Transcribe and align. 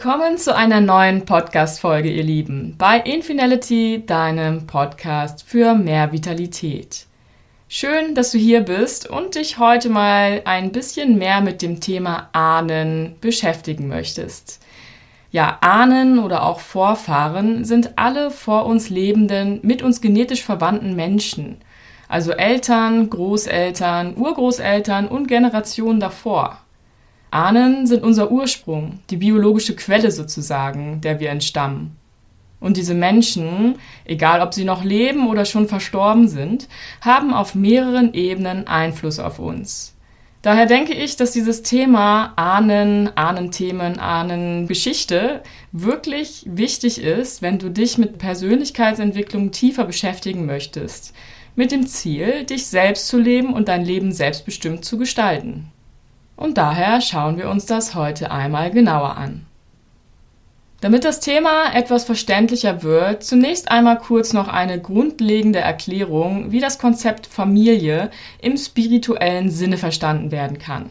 Willkommen 0.00 0.38
zu 0.38 0.54
einer 0.54 0.80
neuen 0.80 1.24
Podcast-Folge, 1.24 2.08
ihr 2.08 2.22
Lieben, 2.22 2.76
bei 2.78 3.00
Infinality, 3.00 4.04
deinem 4.06 4.64
Podcast 4.64 5.42
für 5.42 5.74
mehr 5.74 6.12
Vitalität. 6.12 7.06
Schön, 7.66 8.14
dass 8.14 8.30
du 8.30 8.38
hier 8.38 8.60
bist 8.60 9.10
und 9.10 9.34
dich 9.34 9.58
heute 9.58 9.88
mal 9.88 10.42
ein 10.44 10.70
bisschen 10.70 11.18
mehr 11.18 11.40
mit 11.40 11.62
dem 11.62 11.80
Thema 11.80 12.28
Ahnen 12.30 13.16
beschäftigen 13.20 13.88
möchtest. 13.88 14.64
Ja, 15.32 15.58
Ahnen 15.62 16.20
oder 16.20 16.44
auch 16.44 16.60
Vorfahren 16.60 17.64
sind 17.64 17.98
alle 17.98 18.30
vor 18.30 18.66
uns 18.66 18.90
lebenden, 18.90 19.58
mit 19.64 19.82
uns 19.82 20.00
genetisch 20.00 20.44
verwandten 20.44 20.94
Menschen. 20.94 21.56
Also 22.06 22.30
Eltern, 22.30 23.10
Großeltern, 23.10 24.16
Urgroßeltern 24.16 25.08
und 25.08 25.26
Generationen 25.26 25.98
davor. 25.98 26.60
Ahnen 27.30 27.86
sind 27.86 28.02
unser 28.02 28.30
Ursprung, 28.30 29.00
die 29.10 29.16
biologische 29.16 29.76
Quelle 29.76 30.10
sozusagen, 30.10 31.00
der 31.00 31.20
wir 31.20 31.30
entstammen. 31.30 31.96
Und 32.60 32.76
diese 32.76 32.94
Menschen, 32.94 33.76
egal 34.04 34.40
ob 34.40 34.52
sie 34.52 34.64
noch 34.64 34.82
leben 34.82 35.28
oder 35.28 35.44
schon 35.44 35.68
verstorben 35.68 36.28
sind, 36.28 36.68
haben 37.00 37.32
auf 37.32 37.54
mehreren 37.54 38.14
Ebenen 38.14 38.66
Einfluss 38.66 39.18
auf 39.20 39.38
uns. 39.38 39.94
Daher 40.42 40.66
denke 40.66 40.94
ich, 40.94 41.16
dass 41.16 41.32
dieses 41.32 41.62
Thema 41.62 42.32
Ahnen, 42.36 43.10
Ahnenthemen, 43.16 43.98
Ahnengeschichte 43.98 45.42
wirklich 45.72 46.44
wichtig 46.46 47.02
ist, 47.02 47.42
wenn 47.42 47.58
du 47.58 47.70
dich 47.70 47.98
mit 47.98 48.18
Persönlichkeitsentwicklung 48.18 49.50
tiefer 49.50 49.84
beschäftigen 49.84 50.46
möchtest, 50.46 51.12
mit 51.56 51.72
dem 51.72 51.86
Ziel, 51.86 52.44
dich 52.44 52.66
selbst 52.66 53.08
zu 53.08 53.18
leben 53.18 53.52
und 53.52 53.66
dein 53.66 53.84
Leben 53.84 54.12
selbstbestimmt 54.12 54.84
zu 54.84 54.96
gestalten. 54.96 55.72
Und 56.38 56.56
daher 56.56 57.00
schauen 57.00 57.36
wir 57.36 57.50
uns 57.50 57.66
das 57.66 57.96
heute 57.96 58.30
einmal 58.30 58.70
genauer 58.70 59.16
an. 59.16 59.44
Damit 60.80 61.04
das 61.04 61.18
Thema 61.18 61.74
etwas 61.74 62.04
verständlicher 62.04 62.84
wird, 62.84 63.24
zunächst 63.24 63.72
einmal 63.72 63.98
kurz 63.98 64.32
noch 64.32 64.46
eine 64.46 64.80
grundlegende 64.80 65.58
Erklärung, 65.58 66.52
wie 66.52 66.60
das 66.60 66.78
Konzept 66.78 67.26
Familie 67.26 68.12
im 68.40 68.56
spirituellen 68.56 69.50
Sinne 69.50 69.78
verstanden 69.78 70.30
werden 70.30 70.60
kann. 70.60 70.90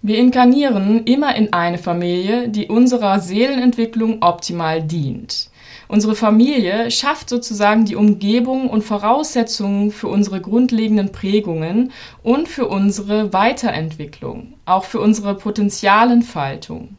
Wir 0.00 0.16
inkarnieren 0.16 1.04
immer 1.04 1.36
in 1.36 1.52
eine 1.52 1.76
Familie, 1.76 2.48
die 2.48 2.68
unserer 2.68 3.20
Seelenentwicklung 3.20 4.22
optimal 4.22 4.82
dient. 4.82 5.49
Unsere 5.90 6.14
Familie 6.14 6.88
schafft 6.92 7.28
sozusagen 7.28 7.84
die 7.84 7.96
Umgebung 7.96 8.70
und 8.70 8.84
Voraussetzungen 8.84 9.90
für 9.90 10.06
unsere 10.06 10.40
grundlegenden 10.40 11.10
Prägungen 11.10 11.90
und 12.22 12.46
für 12.46 12.68
unsere 12.68 13.32
Weiterentwicklung, 13.32 14.54
auch 14.66 14.84
für 14.84 15.00
unsere 15.00 15.34
Potenzialentfaltung. 15.34 16.96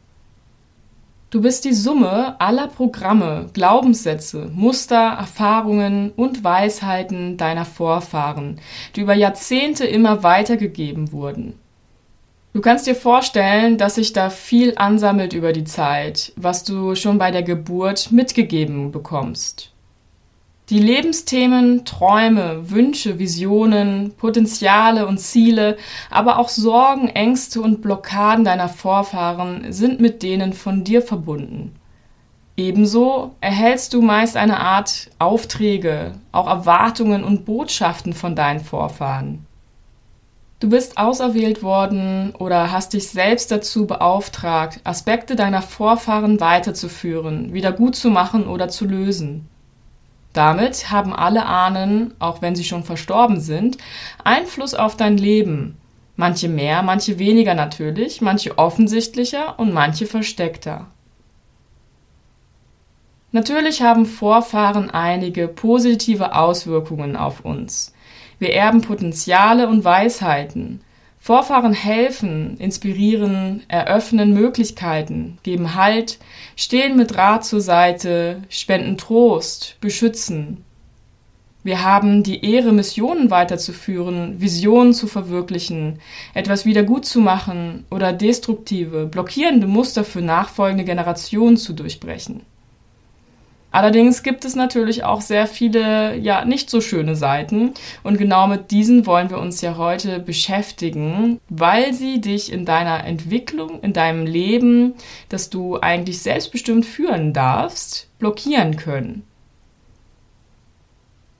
Du 1.30 1.40
bist 1.40 1.64
die 1.64 1.72
Summe 1.72 2.38
aller 2.38 2.68
Programme, 2.68 3.48
Glaubenssätze, 3.54 4.50
Muster, 4.54 5.16
Erfahrungen 5.18 6.12
und 6.14 6.44
Weisheiten 6.44 7.38
deiner 7.38 7.64
Vorfahren, 7.64 8.60
die 8.94 9.00
über 9.00 9.14
Jahrzehnte 9.14 9.86
immer 9.86 10.22
weitergegeben 10.22 11.12
wurden. 11.12 11.54
Du 12.54 12.60
kannst 12.60 12.86
dir 12.86 12.94
vorstellen, 12.94 13.78
dass 13.78 13.94
sich 13.94 14.12
da 14.12 14.28
viel 14.28 14.74
ansammelt 14.76 15.32
über 15.32 15.54
die 15.54 15.64
Zeit, 15.64 16.32
was 16.36 16.64
du 16.64 16.94
schon 16.94 17.16
bei 17.16 17.30
der 17.30 17.42
Geburt 17.42 18.12
mitgegeben 18.12 18.92
bekommst. 18.92 19.72
Die 20.68 20.78
Lebensthemen, 20.78 21.86
Träume, 21.86 22.70
Wünsche, 22.70 23.18
Visionen, 23.18 24.12
Potenziale 24.18 25.06
und 25.06 25.18
Ziele, 25.18 25.78
aber 26.10 26.38
auch 26.38 26.50
Sorgen, 26.50 27.08
Ängste 27.08 27.62
und 27.62 27.80
Blockaden 27.80 28.44
deiner 28.44 28.68
Vorfahren 28.68 29.72
sind 29.72 30.00
mit 30.00 30.22
denen 30.22 30.52
von 30.52 30.84
dir 30.84 31.00
verbunden. 31.00 31.74
Ebenso 32.58 33.34
erhältst 33.40 33.94
du 33.94 34.02
meist 34.02 34.36
eine 34.36 34.60
Art 34.60 35.10
Aufträge, 35.18 36.12
auch 36.32 36.46
Erwartungen 36.46 37.24
und 37.24 37.46
Botschaften 37.46 38.12
von 38.12 38.36
deinen 38.36 38.60
Vorfahren. 38.60 39.46
Du 40.62 40.68
bist 40.68 40.96
auserwählt 40.96 41.64
worden 41.64 42.32
oder 42.38 42.70
hast 42.70 42.92
dich 42.92 43.08
selbst 43.08 43.50
dazu 43.50 43.84
beauftragt, 43.84 44.78
Aspekte 44.84 45.34
deiner 45.34 45.60
Vorfahren 45.60 46.38
weiterzuführen, 46.38 47.52
wieder 47.52 47.72
gut 47.72 47.96
zu 47.96 48.10
machen 48.10 48.46
oder 48.46 48.68
zu 48.68 48.84
lösen. 48.84 49.48
Damit 50.32 50.92
haben 50.92 51.12
alle 51.12 51.46
Ahnen, 51.46 52.14
auch 52.20 52.42
wenn 52.42 52.54
sie 52.54 52.62
schon 52.62 52.84
verstorben 52.84 53.40
sind, 53.40 53.76
Einfluss 54.22 54.74
auf 54.74 54.96
dein 54.96 55.18
Leben. 55.18 55.78
Manche 56.14 56.48
mehr, 56.48 56.84
manche 56.84 57.18
weniger 57.18 57.54
natürlich, 57.56 58.20
manche 58.20 58.56
offensichtlicher 58.56 59.58
und 59.58 59.74
manche 59.74 60.06
versteckter. 60.06 60.86
Natürlich 63.32 63.82
haben 63.82 64.06
Vorfahren 64.06 64.90
einige 64.90 65.48
positive 65.48 66.36
Auswirkungen 66.36 67.16
auf 67.16 67.44
uns. 67.44 67.92
Wir 68.42 68.54
erben 68.54 68.80
Potenziale 68.80 69.68
und 69.68 69.84
Weisheiten. 69.84 70.80
Vorfahren 71.20 71.72
helfen, 71.72 72.56
inspirieren, 72.56 73.62
eröffnen 73.68 74.34
Möglichkeiten, 74.34 75.38
geben 75.44 75.76
Halt, 75.76 76.18
stehen 76.56 76.96
mit 76.96 77.16
Rat 77.16 77.44
zur 77.44 77.60
Seite, 77.60 78.42
spenden 78.48 78.98
Trost, 78.98 79.76
beschützen. 79.80 80.64
Wir 81.62 81.84
haben 81.84 82.24
die 82.24 82.44
Ehre, 82.44 82.72
Missionen 82.72 83.30
weiterzuführen, 83.30 84.40
Visionen 84.40 84.92
zu 84.92 85.06
verwirklichen, 85.06 86.00
etwas 86.34 86.66
wieder 86.66 86.82
gut 86.82 87.04
zu 87.04 87.20
machen 87.20 87.84
oder 87.92 88.12
destruktive, 88.12 89.06
blockierende 89.06 89.68
Muster 89.68 90.02
für 90.02 90.20
nachfolgende 90.20 90.82
Generationen 90.82 91.56
zu 91.56 91.74
durchbrechen. 91.74 92.40
Allerdings 93.72 94.22
gibt 94.22 94.44
es 94.44 94.54
natürlich 94.54 95.02
auch 95.02 95.22
sehr 95.22 95.46
viele, 95.46 96.16
ja, 96.18 96.44
nicht 96.44 96.68
so 96.68 96.82
schöne 96.82 97.16
Seiten. 97.16 97.72
Und 98.02 98.18
genau 98.18 98.46
mit 98.46 98.70
diesen 98.70 99.06
wollen 99.06 99.30
wir 99.30 99.38
uns 99.38 99.62
ja 99.62 99.78
heute 99.78 100.20
beschäftigen, 100.20 101.40
weil 101.48 101.94
sie 101.94 102.20
dich 102.20 102.52
in 102.52 102.66
deiner 102.66 103.04
Entwicklung, 103.04 103.80
in 103.80 103.94
deinem 103.94 104.26
Leben, 104.26 104.94
das 105.30 105.48
du 105.48 105.80
eigentlich 105.80 106.20
selbstbestimmt 106.20 106.84
führen 106.84 107.32
darfst, 107.32 108.08
blockieren 108.18 108.76
können. 108.76 109.24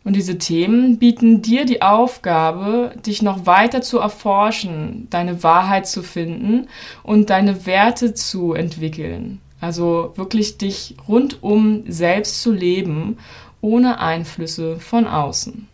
Und 0.04 0.16
diese 0.16 0.38
Themen 0.38 0.98
bieten 0.98 1.42
dir 1.42 1.64
die 1.64 1.82
Aufgabe, 1.82 2.92
dich 3.06 3.22
noch 3.22 3.46
weiter 3.46 3.82
zu 3.82 3.98
erforschen, 3.98 5.06
deine 5.10 5.42
Wahrheit 5.44 5.86
zu 5.86 6.02
finden 6.02 6.68
und 7.04 7.30
deine 7.30 7.66
Werte 7.66 8.14
zu 8.14 8.52
entwickeln. 8.54 9.40
Also 9.62 10.12
wirklich 10.16 10.58
dich 10.58 10.96
rundum 11.06 11.84
selbst 11.86 12.42
zu 12.42 12.50
leben, 12.50 13.18
ohne 13.60 14.00
Einflüsse 14.00 14.80
von 14.80 15.06
außen. 15.06 15.68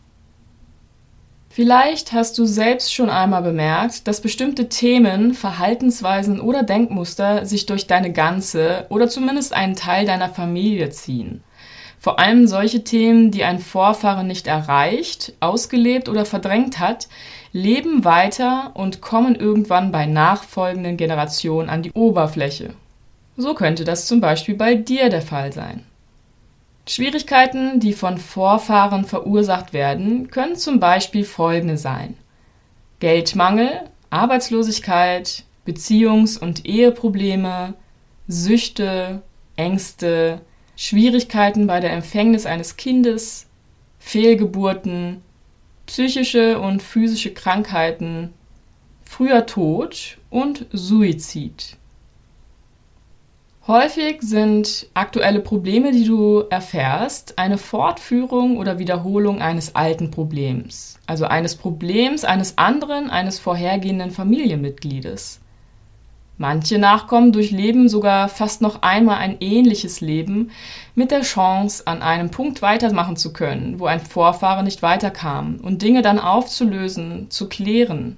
Vielleicht 1.48 2.12
hast 2.12 2.36
du 2.36 2.44
selbst 2.44 2.92
schon 2.92 3.08
einmal 3.08 3.40
bemerkt, 3.40 4.06
dass 4.06 4.20
bestimmte 4.20 4.68
Themen, 4.68 5.32
Verhaltensweisen 5.32 6.38
oder 6.38 6.64
Denkmuster 6.64 7.46
sich 7.46 7.64
durch 7.64 7.86
deine 7.86 8.12
ganze 8.12 8.84
oder 8.90 9.08
zumindest 9.08 9.54
einen 9.54 9.74
Teil 9.74 10.04
deiner 10.04 10.28
Familie 10.28 10.90
ziehen. 10.90 11.42
Vor 11.98 12.18
allem 12.18 12.46
solche 12.46 12.84
Themen, 12.84 13.30
die 13.30 13.44
ein 13.44 13.58
Vorfahren 13.58 14.26
nicht 14.26 14.48
erreicht, 14.48 15.32
ausgelebt 15.40 16.10
oder 16.10 16.26
verdrängt 16.26 16.78
hat, 16.78 17.08
leben 17.52 18.04
weiter 18.04 18.72
und 18.74 19.00
kommen 19.00 19.34
irgendwann 19.34 19.92
bei 19.92 20.04
nachfolgenden 20.04 20.98
Generationen 20.98 21.70
an 21.70 21.82
die 21.82 21.92
Oberfläche 21.92 22.74
so 23.38 23.54
könnte 23.54 23.84
das 23.84 24.06
zum 24.06 24.20
Beispiel 24.20 24.56
bei 24.56 24.74
dir 24.74 25.08
der 25.08 25.22
Fall 25.22 25.52
sein. 25.52 25.84
Schwierigkeiten, 26.86 27.80
die 27.80 27.92
von 27.92 28.18
Vorfahren 28.18 29.04
verursacht 29.04 29.72
werden, 29.72 30.28
können 30.30 30.56
zum 30.56 30.80
Beispiel 30.80 31.24
folgende 31.24 31.78
sein. 31.78 32.16
Geldmangel, 32.98 33.70
Arbeitslosigkeit, 34.10 35.44
Beziehungs- 35.66 36.38
und 36.38 36.66
Eheprobleme, 36.66 37.74
Süchte, 38.26 39.22
Ängste, 39.54 40.40
Schwierigkeiten 40.76 41.66
bei 41.66 41.78
der 41.78 41.92
Empfängnis 41.92 42.44
eines 42.44 42.76
Kindes, 42.76 43.46
Fehlgeburten, 44.00 45.22
psychische 45.86 46.58
und 46.58 46.82
physische 46.82 47.32
Krankheiten, 47.32 48.34
früher 49.04 49.46
Tod 49.46 50.18
und 50.28 50.66
Suizid. 50.72 51.77
Häufig 53.68 54.22
sind 54.22 54.86
aktuelle 54.94 55.40
Probleme, 55.40 55.92
die 55.92 56.06
du 56.06 56.42
erfährst, 56.48 57.38
eine 57.38 57.58
Fortführung 57.58 58.56
oder 58.56 58.78
Wiederholung 58.78 59.42
eines 59.42 59.74
alten 59.74 60.10
Problems, 60.10 60.98
also 61.06 61.26
eines 61.26 61.54
Problems 61.54 62.24
eines 62.24 62.56
anderen, 62.56 63.10
eines 63.10 63.38
vorhergehenden 63.38 64.10
Familienmitgliedes. 64.10 65.40
Manche 66.38 66.78
Nachkommen 66.78 67.30
durchleben 67.30 67.90
sogar 67.90 68.30
fast 68.30 68.62
noch 68.62 68.80
einmal 68.80 69.18
ein 69.18 69.36
ähnliches 69.40 70.00
Leben 70.00 70.50
mit 70.94 71.10
der 71.10 71.20
Chance, 71.20 71.86
an 71.86 72.00
einem 72.00 72.30
Punkt 72.30 72.62
weitermachen 72.62 73.16
zu 73.16 73.34
können, 73.34 73.78
wo 73.80 73.84
ein 73.84 74.00
Vorfahre 74.00 74.64
nicht 74.64 74.80
weiterkam 74.80 75.60
und 75.62 75.82
Dinge 75.82 76.00
dann 76.00 76.18
aufzulösen, 76.18 77.26
zu 77.28 77.50
klären. 77.50 78.16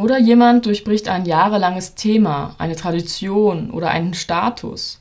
Oder 0.00 0.18
jemand 0.18 0.64
durchbricht 0.64 1.08
ein 1.08 1.26
jahrelanges 1.26 1.94
Thema, 1.94 2.54
eine 2.56 2.74
Tradition 2.74 3.70
oder 3.70 3.90
einen 3.90 4.14
Status. 4.14 4.98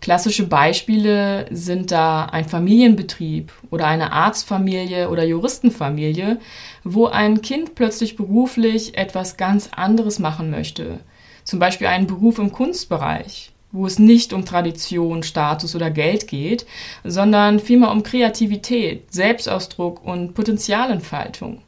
Klassische 0.00 0.46
Beispiele 0.46 1.44
sind 1.50 1.90
da 1.90 2.24
ein 2.24 2.46
Familienbetrieb 2.48 3.52
oder 3.70 3.86
eine 3.86 4.12
Arztfamilie 4.12 5.10
oder 5.10 5.24
Juristenfamilie, 5.24 6.38
wo 6.84 7.04
ein 7.04 7.42
Kind 7.42 7.74
plötzlich 7.74 8.16
beruflich 8.16 8.96
etwas 8.96 9.36
ganz 9.36 9.68
anderes 9.76 10.18
machen 10.18 10.48
möchte. 10.50 11.00
Zum 11.44 11.58
Beispiel 11.58 11.88
einen 11.88 12.06
Beruf 12.06 12.38
im 12.38 12.50
Kunstbereich, 12.50 13.52
wo 13.72 13.84
es 13.84 13.98
nicht 13.98 14.32
um 14.32 14.46
Tradition, 14.46 15.22
Status 15.22 15.76
oder 15.76 15.90
Geld 15.90 16.28
geht, 16.28 16.64
sondern 17.04 17.60
vielmehr 17.60 17.90
um 17.90 18.02
Kreativität, 18.02 19.12
Selbstausdruck 19.12 20.02
und 20.02 20.32
Potenzialentfaltung. 20.32 21.60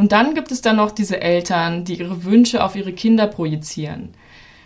Und 0.00 0.12
dann 0.12 0.32
gibt 0.32 0.50
es 0.50 0.62
dann 0.62 0.76
noch 0.76 0.92
diese 0.92 1.20
Eltern, 1.20 1.84
die 1.84 1.96
ihre 1.96 2.24
Wünsche 2.24 2.64
auf 2.64 2.74
ihre 2.74 2.94
Kinder 2.94 3.26
projizieren. 3.26 4.14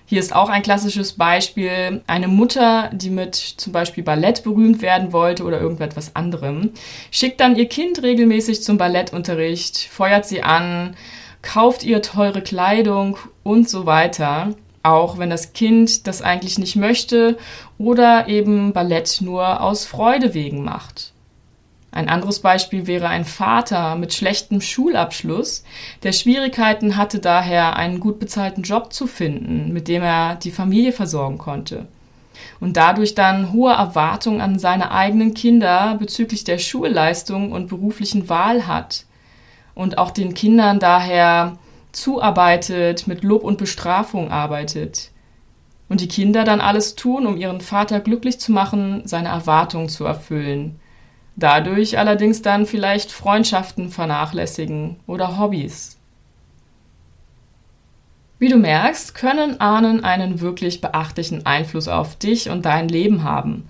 Hier 0.06 0.20
ist 0.20 0.32
auch 0.32 0.48
ein 0.48 0.62
klassisches 0.62 1.14
Beispiel 1.14 2.04
eine 2.06 2.28
Mutter, 2.28 2.88
die 2.92 3.10
mit 3.10 3.34
zum 3.34 3.72
Beispiel 3.72 4.04
Ballett 4.04 4.44
berühmt 4.44 4.80
werden 4.80 5.12
wollte 5.12 5.42
oder 5.42 5.60
irgendetwas 5.60 6.14
anderem, 6.14 6.70
schickt 7.10 7.40
dann 7.40 7.56
ihr 7.56 7.66
Kind 7.66 8.04
regelmäßig 8.04 8.62
zum 8.62 8.78
Ballettunterricht, 8.78 9.76
feuert 9.78 10.24
sie 10.24 10.44
an, 10.44 10.94
kauft 11.42 11.82
ihr 11.82 12.00
teure 12.00 12.40
Kleidung 12.40 13.18
und 13.42 13.68
so 13.68 13.86
weiter, 13.86 14.54
auch 14.84 15.18
wenn 15.18 15.30
das 15.30 15.52
Kind 15.52 16.06
das 16.06 16.22
eigentlich 16.22 16.60
nicht 16.60 16.76
möchte 16.76 17.38
oder 17.76 18.28
eben 18.28 18.72
Ballett 18.72 19.18
nur 19.20 19.60
aus 19.62 19.84
Freude 19.84 20.32
wegen 20.32 20.62
macht. 20.62 21.13
Ein 21.94 22.08
anderes 22.08 22.40
Beispiel 22.40 22.88
wäre 22.88 23.06
ein 23.06 23.24
Vater 23.24 23.94
mit 23.94 24.12
schlechtem 24.12 24.60
Schulabschluss, 24.60 25.62
der 26.02 26.10
Schwierigkeiten 26.10 26.96
hatte 26.96 27.20
daher, 27.20 27.76
einen 27.76 28.00
gut 28.00 28.18
bezahlten 28.18 28.64
Job 28.64 28.92
zu 28.92 29.06
finden, 29.06 29.72
mit 29.72 29.86
dem 29.86 30.02
er 30.02 30.34
die 30.34 30.50
Familie 30.50 30.90
versorgen 30.90 31.38
konnte. 31.38 31.86
Und 32.58 32.76
dadurch 32.76 33.14
dann 33.14 33.52
hohe 33.52 33.74
Erwartungen 33.74 34.40
an 34.40 34.58
seine 34.58 34.90
eigenen 34.90 35.34
Kinder 35.34 35.94
bezüglich 35.96 36.42
der 36.42 36.58
Schulleistung 36.58 37.52
und 37.52 37.68
beruflichen 37.68 38.28
Wahl 38.28 38.66
hat. 38.66 39.04
Und 39.76 39.96
auch 39.96 40.10
den 40.10 40.34
Kindern 40.34 40.80
daher 40.80 41.58
zuarbeitet, 41.92 43.06
mit 43.06 43.22
Lob 43.22 43.44
und 43.44 43.56
Bestrafung 43.56 44.32
arbeitet. 44.32 45.12
Und 45.88 46.00
die 46.00 46.08
Kinder 46.08 46.42
dann 46.42 46.60
alles 46.60 46.96
tun, 46.96 47.24
um 47.24 47.36
ihren 47.36 47.60
Vater 47.60 48.00
glücklich 48.00 48.40
zu 48.40 48.50
machen, 48.50 49.02
seine 49.04 49.28
Erwartungen 49.28 49.88
zu 49.88 50.04
erfüllen 50.04 50.80
Dadurch 51.36 51.98
allerdings 51.98 52.42
dann 52.42 52.66
vielleicht 52.66 53.10
Freundschaften 53.10 53.90
vernachlässigen 53.90 54.96
oder 55.06 55.38
Hobbys. 55.38 55.98
Wie 58.38 58.48
du 58.48 58.56
merkst, 58.56 59.14
können 59.14 59.60
Ahnen 59.60 60.04
einen 60.04 60.40
wirklich 60.40 60.80
beachtlichen 60.80 61.46
Einfluss 61.46 61.88
auf 61.88 62.16
dich 62.16 62.50
und 62.50 62.66
dein 62.66 62.88
Leben 62.88 63.22
haben. 63.22 63.66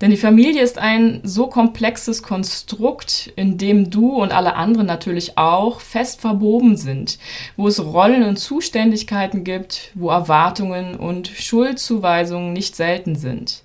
Denn 0.00 0.10
die 0.10 0.16
Familie 0.16 0.62
ist 0.62 0.78
ein 0.78 1.20
so 1.24 1.48
komplexes 1.48 2.22
Konstrukt, 2.22 3.32
in 3.34 3.58
dem 3.58 3.90
du 3.90 4.10
und 4.22 4.32
alle 4.32 4.54
anderen 4.54 4.86
natürlich 4.86 5.36
auch 5.36 5.80
fest 5.80 6.20
verwoben 6.20 6.76
sind, 6.76 7.18
wo 7.56 7.66
es 7.66 7.84
Rollen 7.84 8.22
und 8.22 8.36
Zuständigkeiten 8.36 9.42
gibt, 9.42 9.90
wo 9.94 10.10
Erwartungen 10.10 10.94
und 10.94 11.26
Schuldzuweisungen 11.26 12.52
nicht 12.52 12.76
selten 12.76 13.16
sind. 13.16 13.63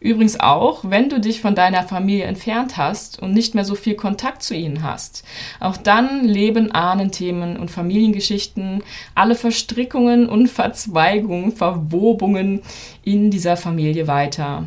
Übrigens 0.00 0.40
auch, 0.40 0.80
wenn 0.88 1.10
du 1.10 1.20
dich 1.20 1.42
von 1.42 1.54
deiner 1.54 1.82
Familie 1.82 2.24
entfernt 2.24 2.78
hast 2.78 3.20
und 3.20 3.34
nicht 3.34 3.54
mehr 3.54 3.66
so 3.66 3.74
viel 3.74 3.94
Kontakt 3.94 4.42
zu 4.42 4.54
ihnen 4.54 4.82
hast. 4.82 5.24
Auch 5.60 5.76
dann 5.76 6.24
leben 6.24 6.72
Ahnenthemen 6.72 7.58
und 7.58 7.70
Familiengeschichten, 7.70 8.82
alle 9.14 9.34
Verstrickungen 9.34 10.26
und 10.26 10.48
Verzweigungen, 10.48 11.52
Verwobungen 11.52 12.62
in 13.04 13.30
dieser 13.30 13.58
Familie 13.58 14.06
weiter. 14.06 14.64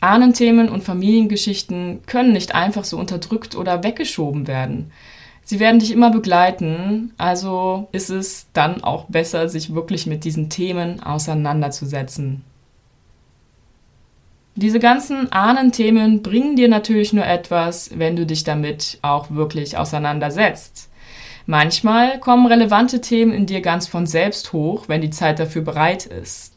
Ahnenthemen 0.00 0.68
und 0.68 0.84
Familiengeschichten 0.84 2.02
können 2.04 2.34
nicht 2.34 2.54
einfach 2.54 2.84
so 2.84 2.98
unterdrückt 2.98 3.56
oder 3.56 3.82
weggeschoben 3.82 4.46
werden. 4.46 4.92
Sie 5.44 5.60
werden 5.60 5.80
dich 5.80 5.92
immer 5.92 6.10
begleiten, 6.10 7.14
also 7.16 7.88
ist 7.92 8.10
es 8.10 8.48
dann 8.52 8.84
auch 8.84 9.04
besser, 9.04 9.48
sich 9.48 9.74
wirklich 9.74 10.06
mit 10.06 10.24
diesen 10.24 10.50
Themen 10.50 11.02
auseinanderzusetzen. 11.02 12.44
Diese 14.56 14.78
ganzen 14.78 15.32
Ahnenthemen 15.32 16.22
bringen 16.22 16.54
dir 16.54 16.68
natürlich 16.68 17.12
nur 17.12 17.26
etwas, 17.26 17.90
wenn 17.98 18.14
du 18.14 18.24
dich 18.24 18.44
damit 18.44 18.98
auch 19.02 19.32
wirklich 19.32 19.76
auseinandersetzt. 19.76 20.90
Manchmal 21.46 22.20
kommen 22.20 22.46
relevante 22.46 23.00
Themen 23.00 23.32
in 23.32 23.46
dir 23.46 23.60
ganz 23.60 23.88
von 23.88 24.06
selbst 24.06 24.52
hoch, 24.52 24.84
wenn 24.88 25.00
die 25.00 25.10
Zeit 25.10 25.40
dafür 25.40 25.62
bereit 25.62 26.06
ist. 26.06 26.54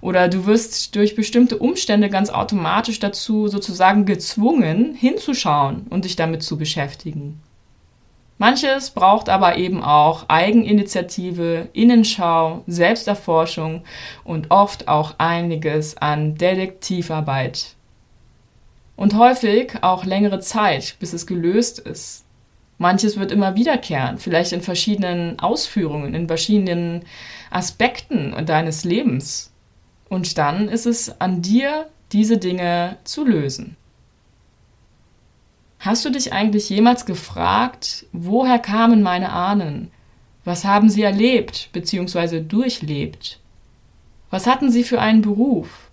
Oder 0.00 0.28
du 0.28 0.46
wirst 0.46 0.96
durch 0.96 1.16
bestimmte 1.16 1.58
Umstände 1.58 2.08
ganz 2.08 2.30
automatisch 2.30 2.98
dazu 2.98 3.48
sozusagen 3.48 4.06
gezwungen, 4.06 4.94
hinzuschauen 4.94 5.86
und 5.90 6.06
dich 6.06 6.16
damit 6.16 6.42
zu 6.42 6.56
beschäftigen. 6.56 7.40
Manches 8.36 8.90
braucht 8.90 9.28
aber 9.28 9.56
eben 9.56 9.82
auch 9.82 10.28
Eigeninitiative, 10.28 11.68
Innenschau, 11.72 12.64
Selbsterforschung 12.66 13.84
und 14.24 14.50
oft 14.50 14.88
auch 14.88 15.14
einiges 15.18 15.96
an 15.96 16.34
Detektivarbeit. 16.34 17.76
Und 18.96 19.14
häufig 19.14 19.82
auch 19.82 20.04
längere 20.04 20.40
Zeit, 20.40 20.96
bis 20.98 21.12
es 21.12 21.26
gelöst 21.26 21.78
ist. 21.78 22.24
Manches 22.78 23.16
wird 23.16 23.30
immer 23.30 23.54
wiederkehren, 23.54 24.18
vielleicht 24.18 24.52
in 24.52 24.60
verschiedenen 24.60 25.38
Ausführungen, 25.38 26.14
in 26.14 26.26
verschiedenen 26.26 27.04
Aspekten 27.50 28.34
deines 28.46 28.84
Lebens. 28.84 29.52
Und 30.08 30.38
dann 30.38 30.68
ist 30.68 30.86
es 30.86 31.20
an 31.20 31.40
dir, 31.40 31.86
diese 32.12 32.38
Dinge 32.38 32.98
zu 33.04 33.24
lösen. 33.24 33.76
Hast 35.84 36.02
du 36.06 36.10
dich 36.10 36.32
eigentlich 36.32 36.70
jemals 36.70 37.04
gefragt, 37.04 38.06
woher 38.10 38.58
kamen 38.58 39.02
meine 39.02 39.30
Ahnen? 39.34 39.90
Was 40.42 40.64
haben 40.64 40.88
sie 40.88 41.02
erlebt 41.02 41.68
bzw. 41.74 42.40
durchlebt? 42.40 43.38
Was 44.30 44.46
hatten 44.46 44.70
sie 44.70 44.82
für 44.82 44.98
einen 44.98 45.20
Beruf? 45.20 45.90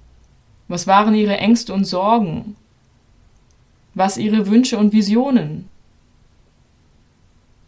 Was 0.69 0.87
waren 0.87 1.13
ihre 1.13 1.37
Ängste 1.39 1.73
und 1.73 1.83
Sorgen? 1.83 2.55
Was 3.93 4.17
ihre 4.17 4.47
Wünsche 4.47 4.77
und 4.77 4.93
Visionen? 4.93 5.67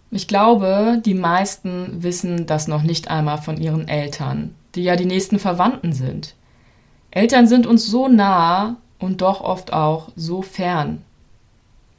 Ich 0.10 0.30
glaube, 0.30 1.02
die 1.04 1.16
meisten 1.16 2.04
wissen 2.04 2.46
das 2.46 2.70
noch 2.70 2.84
nicht 2.84 3.10
einmal 3.10 3.40
von 3.40 3.58
ihren 3.58 3.90
Eltern, 3.90 4.56
die 4.76 4.84
ja 4.84 4.96
die 4.96 5.06
nächsten 5.06 5.40
Verwandten 5.40 5.92
sind. 5.92 6.36
Eltern 7.12 7.48
sind 7.48 7.68
uns 7.68 7.86
so 7.86 8.08
nah 8.08 8.78
und 8.98 9.20
doch 9.20 9.42
oft 9.42 9.74
auch 9.74 10.08
so 10.16 10.42
fern 10.42 11.04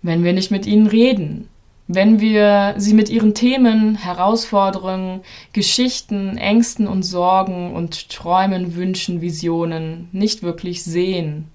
wenn 0.05 0.23
wir 0.23 0.35
nicht 0.35 0.51
mit 0.51 0.67
ihnen 0.67 0.87
reden, 0.87 1.49
wenn 1.89 2.21
wir 2.21 2.75
sie 2.77 2.93
mit 2.93 3.09
ihren 3.09 3.35
Themen, 3.35 3.97
Herausforderungen, 3.97 5.23
Geschichten, 5.55 6.37
Ängsten 6.37 6.87
und 6.87 7.03
Sorgen 7.03 7.73
und 7.73 8.11
Träumen, 8.11 8.77
Wünschen, 8.77 9.23
Visionen 9.23 10.09
nicht 10.13 10.43
wirklich 10.43 10.85
sehen. 10.85 11.49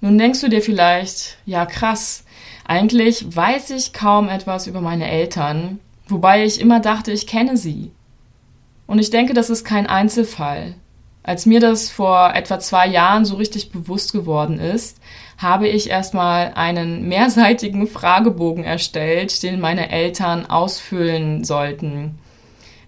Nun 0.00 0.18
denkst 0.18 0.40
du 0.40 0.48
dir 0.48 0.62
vielleicht, 0.62 1.38
ja 1.46 1.64
krass, 1.64 2.24
eigentlich 2.66 3.24
weiß 3.36 3.70
ich 3.70 3.92
kaum 3.92 4.28
etwas 4.28 4.66
über 4.66 4.80
meine 4.80 5.08
Eltern, 5.08 5.78
wobei 6.08 6.44
ich 6.44 6.60
immer 6.60 6.80
dachte, 6.80 7.12
ich 7.12 7.28
kenne 7.28 7.56
sie. 7.56 7.92
Und 8.88 8.98
ich 8.98 9.10
denke, 9.10 9.32
das 9.32 9.48
ist 9.48 9.62
kein 9.64 9.86
Einzelfall. 9.86 10.74
Als 11.22 11.44
mir 11.44 11.60
das 11.60 11.90
vor 11.90 12.32
etwa 12.34 12.58
zwei 12.58 12.86
Jahren 12.86 13.24
so 13.24 13.36
richtig 13.36 13.70
bewusst 13.70 14.12
geworden 14.12 14.58
ist, 14.58 14.98
habe 15.36 15.68
ich 15.68 15.90
erstmal 15.90 16.52
einen 16.54 17.08
mehrseitigen 17.08 17.86
Fragebogen 17.86 18.64
erstellt, 18.64 19.42
den 19.42 19.60
meine 19.60 19.90
Eltern 19.90 20.46
ausfüllen 20.46 21.44
sollten. 21.44 22.18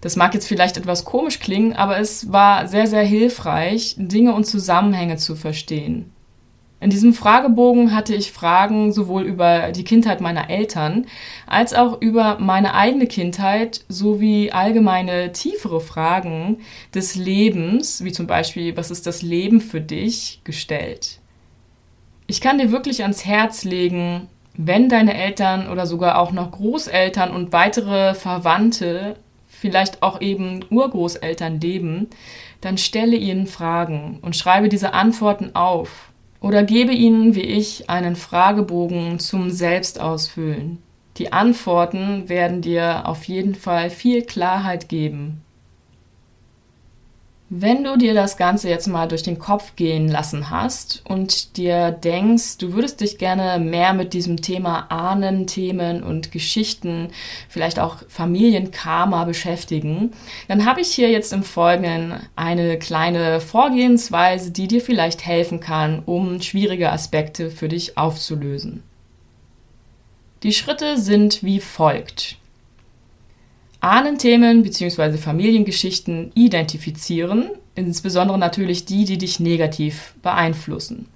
Das 0.01 0.17
mag 0.17 0.35
jetzt 0.35 0.49
vielleicht 0.49 0.77
etwas 0.77 1.05
komisch 1.05 1.39
klingen, 1.39 1.75
aber 1.75 1.99
es 1.99 2.33
war 2.33 2.67
sehr, 2.67 2.87
sehr 2.87 3.05
hilfreich, 3.05 3.95
Dinge 3.99 4.35
und 4.35 4.45
Zusammenhänge 4.45 5.17
zu 5.17 5.37
verstehen. 5.37 6.11
In 6.83 6.91
diesem 6.91 7.15
Fragebogen 7.15 7.95
hatte 7.95 8.13
ich 8.13 8.33
Fragen 8.33 8.93
sowohl 8.93 9.23
über 9.23 9.71
die 9.71 9.85
Kindheit 9.85 10.21
meiner 10.21 10.51
Eltern 10.51 11.07
als 11.47 11.75
auch 11.75 12.03
über 12.03 12.39
meine 12.41 12.75
eigene 12.75 13.07
Kindheit 13.07 13.85
sowie 13.89 14.51
allgemeine 14.51 15.31
tiefere 15.31 15.81
Fragen 15.81 16.59
des 16.93 17.15
Lebens, 17.15 18.03
wie 18.03 18.11
zum 18.11 18.27
Beispiel, 18.27 18.77
was 18.77 18.91
ist 18.91 19.07
das 19.07 19.23
Leben 19.23 19.61
für 19.61 19.81
dich, 19.81 20.41
gestellt. 20.43 21.21
Ich 22.27 22.41
kann 22.41 22.59
dir 22.59 22.73
wirklich 22.73 23.03
ans 23.03 23.25
Herz 23.25 23.63
legen, 23.63 24.29
wenn 24.57 24.89
deine 24.89 25.15
Eltern 25.15 25.69
oder 25.69 25.87
sogar 25.87 26.19
auch 26.19 26.33
noch 26.33 26.51
Großeltern 26.51 27.31
und 27.31 27.53
weitere 27.53 28.15
Verwandte, 28.15 29.15
vielleicht 29.47 30.03
auch 30.03 30.21
eben 30.21 30.65
Urgroßeltern 30.69 31.61
leben, 31.61 32.11
dann 32.61 32.77
stelle 32.77 33.15
ihnen 33.15 33.47
Fragen 33.47 34.19
und 34.23 34.35
schreibe 34.35 34.69
diese 34.69 34.95
Antworten 34.95 35.55
auf 35.55 36.12
oder 36.43 36.65
gebe 36.65 36.93
ihnen, 36.93 37.35
wie 37.35 37.41
ich, 37.41 37.89
einen 37.89 38.17
Fragebogen 38.17 39.19
zum 39.19 39.51
Selbstausfüllen. 39.51 40.79
Die 41.17 41.33
Antworten 41.33 42.29
werden 42.29 42.61
dir 42.63 43.07
auf 43.07 43.25
jeden 43.25 43.55
Fall 43.55 43.91
viel 43.91 44.23
Klarheit 44.23 44.89
geben. 44.89 45.43
Wenn 47.55 47.85
du 47.85 47.99
dir 47.99 48.15
das 48.15 48.39
Ganze 48.39 48.71
jetzt 48.71 48.87
mal 48.87 49.07
durch 49.07 49.25
den 49.25 49.39
Kopf 49.39 49.77
gehen 49.77 50.09
lassen 50.09 50.49
hast 50.49 51.03
und 51.05 51.59
dir 51.59 51.91
denkst, 51.91 52.57
du 52.57 52.73
würdest 52.73 53.03
dich 53.03 53.19
gerne 53.19 53.63
mehr 53.63 53.93
mit 53.93 54.15
diesem 54.15 54.41
Thema 54.41 54.91
Ahnen, 54.91 55.47
Themen 55.47 56.03
und 56.03 56.33
Geschichten, 56.33 57.11
vielleicht 57.51 57.79
auch 57.79 57.97
Familienkarma 58.09 59.25
beschäftigen, 59.25 60.13
dann 60.49 60.65
habe 60.65 60.81
ich 60.81 60.95
hier 60.95 61.11
jetzt 61.11 61.35
im 61.35 61.43
Folgenden 61.43 62.21
eine 62.37 62.79
kleine 62.79 63.39
Vorgehensweise, 63.39 64.51
die 64.51 64.67
dir 64.67 64.81
vielleicht 64.81 65.27
helfen 65.27 65.61
kann, 65.61 66.03
um 66.07 66.41
schwierige 66.41 66.91
Aspekte 66.91 67.51
für 67.51 67.69
dich 67.69 67.99
aufzulösen. 67.99 68.83
Die 70.43 70.55
Schritte 70.55 70.97
sind 70.97 71.43
wie 71.43 71.61
folgt. 71.61 72.39
Ahnenthemen 73.83 74.63
bzw. 74.63 75.19
Familiengeschichten 75.19 76.31
identifizieren, 76.37 77.51
insbesondere 77.75 78.39
natürlich 78.39 78.85
die, 78.85 79.05
die 79.05 79.19
dich 79.19 79.41
negativ 79.41 80.15
beeinflussen. 80.23 81.09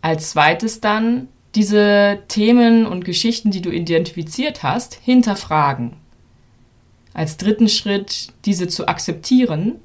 Als 0.00 0.30
zweites 0.30 0.80
dann 0.80 1.26
diese 1.56 2.20
Themen 2.28 2.86
und 2.86 3.04
Geschichten, 3.04 3.50
die 3.50 3.60
du 3.60 3.70
identifiziert 3.70 4.62
hast, 4.62 5.00
hinterfragen. 5.02 5.94
Als 7.12 7.38
dritten 7.38 7.68
Schritt 7.68 8.28
diese 8.44 8.68
zu 8.68 8.86
akzeptieren 8.86 9.80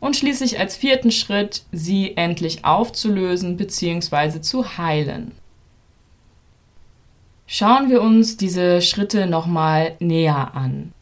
und 0.00 0.16
schließlich 0.16 0.58
als 0.58 0.76
vierten 0.76 1.12
Schritt 1.12 1.62
sie 1.70 2.16
endlich 2.16 2.64
aufzulösen 2.64 3.56
bzw. 3.56 4.40
zu 4.40 4.78
heilen. 4.78 5.30
Schauen 7.46 7.88
wir 7.88 8.02
uns 8.02 8.36
diese 8.36 8.82
Schritte 8.82 9.28
nochmal 9.28 9.94
näher 10.00 10.56
an. 10.56 10.92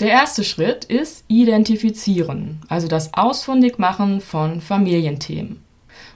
Der 0.00 0.10
erste 0.10 0.44
Schritt 0.44 0.84
ist 0.84 1.24
Identifizieren, 1.26 2.60
also 2.68 2.86
das 2.86 3.14
Ausfindigmachen 3.14 4.20
von 4.20 4.60
Familienthemen. 4.60 5.64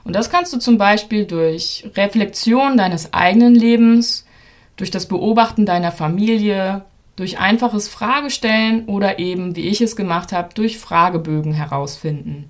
Und 0.05 0.15
das 0.15 0.29
kannst 0.29 0.53
du 0.53 0.57
zum 0.57 0.77
Beispiel 0.77 1.25
durch 1.25 1.89
Reflexion 1.95 2.77
deines 2.77 3.13
eigenen 3.13 3.55
Lebens, 3.55 4.25
durch 4.77 4.89
das 4.89 5.07
Beobachten 5.07 5.65
deiner 5.65 5.91
Familie, 5.91 6.85
durch 7.17 7.39
einfaches 7.39 7.89
Fragestellen 7.89 8.85
oder 8.85 9.19
eben, 9.19 9.57
wie 9.57 9.67
ich 9.67 9.81
es 9.81 9.97
gemacht 9.97 10.31
habe, 10.31 10.53
durch 10.53 10.77
Fragebögen 10.77 11.53
herausfinden. 11.53 12.49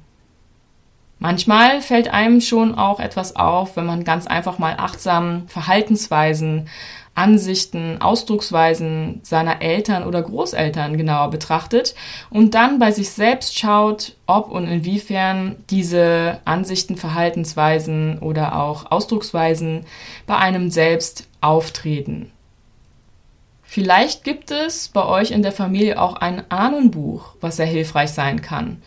Manchmal 1.18 1.82
fällt 1.82 2.10
einem 2.10 2.42
schon 2.42 2.75
auch 2.75 3.00
etwas 3.00 3.36
auf, 3.36 3.75
wenn 3.75 3.86
man 3.86 4.04
ganz 4.04 4.28
einfach 4.28 4.60
mal 4.60 4.75
achtsam 4.78 5.48
Verhaltensweisen 5.48 6.68
Ansichten, 7.15 8.01
Ausdrucksweisen 8.01 9.20
seiner 9.24 9.62
Eltern 9.62 10.03
oder 10.03 10.22
Großeltern 10.22 10.98
genauer 10.98 11.29
betrachtet 11.29 11.93
und 12.32 12.55
dann 12.55 12.79
bei 12.79 12.91
sich 12.91 13.12
selbst 13.12 13.58
schaut, 13.58 14.15
ob 14.25 14.50
und 14.50 14.67
inwiefern 14.67 15.58
diese 15.70 16.39
Ansichten, 16.46 16.98
Verhaltensweisen 16.98 18.17
oder 18.20 18.60
auch 18.60 18.89
Ausdrucksweisen 18.89 19.86
bei 20.25 20.38
einem 20.38 20.72
selbst 20.72 21.27
auftreten. 21.39 22.32
Vielleicht 23.62 24.24
gibt 24.24 24.51
es 24.51 24.88
bei 24.88 25.05
euch 25.05 25.32
in 25.32 25.43
der 25.43 25.51
Familie 25.51 26.01
auch 26.01 26.15
ein 26.15 26.43
Ahnenbuch, 26.50 27.36
was 27.41 27.58
sehr 27.58 27.65
hilfreich 27.65 28.12
sein 28.12 28.41
kann 28.41 28.82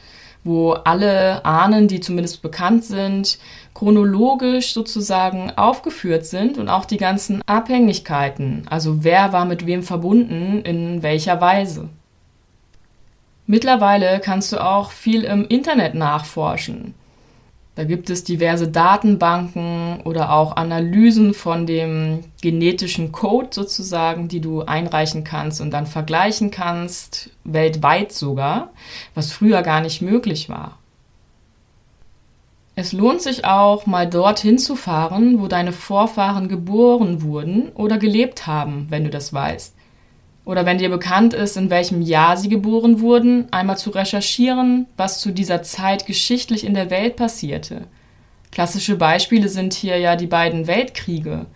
wo 0.47 0.73
alle 0.73 1.45
Ahnen, 1.45 1.88
die 1.88 2.00
zumindest 2.00 2.41
bekannt 2.41 2.85
sind, 2.85 3.38
chronologisch 3.75 4.73
sozusagen 4.73 5.53
aufgeführt 5.57 6.25
sind 6.25 6.57
und 6.57 6.71
auch 6.71 6.87
die 6.87 6.97
ganzen 6.97 7.43
Abhängigkeiten, 7.47 8.67
also 8.71 9.05
wer 9.05 9.33
war 9.35 9.45
mit 9.45 9.67
wem 9.67 9.83
verbunden, 9.83 10.62
in 10.62 11.03
welcher 11.03 11.41
Weise. 11.41 11.91
Mittlerweile 13.47 14.21
kannst 14.21 14.53
du 14.53 14.65
auch 14.65 14.91
viel 14.91 15.23
im 15.25 15.47
Internet 15.47 15.95
nachforschen. 15.95 16.95
Da 17.76 17.85
gibt 17.85 18.09
es 18.09 18.25
diverse 18.25 18.68
Datenbanken 18.68 20.00
oder 20.04 20.33
auch 20.33 20.56
Analysen 20.56 21.35
von 21.35 21.66
dem 21.66 22.21
genetischen 22.40 23.12
Code 23.12 23.49
sozusagen, 23.50 24.28
die 24.28 24.40
du 24.40 24.62
einreichen 24.62 25.25
kannst 25.25 25.61
und 25.61 25.73
dann 25.73 25.87
vergleichen 25.87 26.50
kannst, 26.50 27.30
weltweit 27.45 28.12
sogar, 28.12 28.71
was 29.14 29.30
früher 29.30 29.61
gar 29.61 29.83
nicht 29.83 30.00
möglich 30.00 30.49
war. 30.49 30.78
Es 32.76 32.95
lohnt 32.95 33.21
sich 33.21 33.45
auch, 33.45 33.85
mal 33.85 34.09
dorthin 34.09 34.59
zu 34.59 34.75
fahren, 34.75 35.38
wo 35.40 35.47
deine 35.47 35.73
Vorfahren 35.73 36.49
geboren 36.49 37.21
wurden 37.21 37.68
oder 37.75 37.99
gelebt 37.99 38.47
haben, 38.47 38.87
wenn 38.88 39.04
du 39.04 39.11
das 39.11 39.35
weißt 39.35 39.75
oder 40.47 40.65
wenn 40.65 40.79
dir 40.79 40.88
bekannt 40.88 41.35
ist, 41.35 41.57
in 41.59 41.69
welchem 41.69 42.00
Jahr 42.00 42.37
sie 42.38 42.49
geboren 42.49 43.00
wurden, 43.00 43.49
einmal 43.50 43.76
zu 43.76 43.91
recherchieren, 43.91 44.87
was 44.97 45.21
zu 45.21 45.33
dieser 45.33 45.62
Zeit 45.62 46.07
geschichtlich 46.07 46.65
in 46.65 46.73
der 46.73 46.88
Welt 46.88 47.17
passierte. 47.17 47.83
Klassische 48.53 48.97
Beispiele 48.97 49.49
sind 49.50 49.75
hier 49.75 49.99
ja 49.99 50.15
die 50.15 50.29
beiden 50.29 50.69
Weltkriege, 50.69 51.47